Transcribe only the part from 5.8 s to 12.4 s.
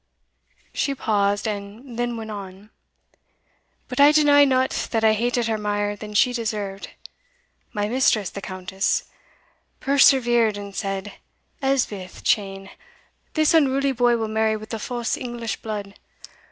than she deserved. My mistress, the Countess, persevered and said, Elspeth